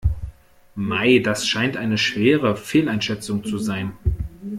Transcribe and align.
Mei, 0.73 1.19
das 1.19 1.45
scheint 1.47 1.77
eine 1.77 1.99
schwere 1.99 2.55
Fehleinschätzung 2.57 3.43
zu 3.43 3.59
sein. 3.59 3.93